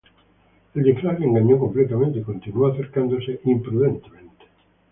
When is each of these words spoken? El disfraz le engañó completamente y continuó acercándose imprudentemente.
El 0.73 0.81
disfraz 0.81 1.19
le 1.19 1.27
engañó 1.27 1.59
completamente 1.59 2.17
y 2.17 2.23
continuó 2.23 2.65
acercándose 2.69 3.39
imprudentemente. 3.43 4.47